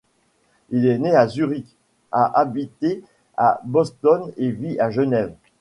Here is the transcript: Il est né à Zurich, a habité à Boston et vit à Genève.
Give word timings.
Il 0.71 0.87
est 0.87 0.97
né 0.97 1.11
à 1.13 1.27
Zurich, 1.27 1.75
a 2.11 2.39
habité 2.39 3.03
à 3.37 3.61
Boston 3.65 4.31
et 4.37 4.49
vit 4.49 4.79
à 4.79 4.89
Genève. 4.89 5.35